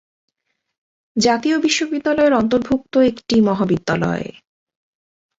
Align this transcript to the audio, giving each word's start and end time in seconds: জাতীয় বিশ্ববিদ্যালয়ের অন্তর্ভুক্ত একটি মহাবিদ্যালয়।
জাতীয় 1.15 1.55
বিশ্ববিদ্যালয়ের 1.59 2.33
অন্তর্ভুক্ত 2.33 2.93
একটি 3.01 3.35
মহাবিদ্যালয়। 3.41 4.27